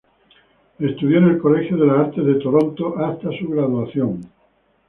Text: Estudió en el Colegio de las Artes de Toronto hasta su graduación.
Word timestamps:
Estudió 0.79 1.19
en 1.19 1.25
el 1.25 1.37
Colegio 1.37 1.77
de 1.77 1.85
las 1.85 1.95
Artes 2.07 2.25
de 2.25 2.33
Toronto 2.39 2.97
hasta 2.97 3.29
su 3.37 3.47
graduación. 3.49 4.21